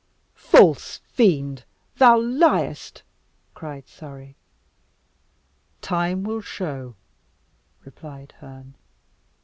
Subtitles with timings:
[0.33, 1.63] "False fiend,
[1.97, 3.03] thou liest!"
[3.53, 4.35] cried Surrey.
[5.79, 6.95] "Time will show,"
[7.85, 8.73] replied Herne.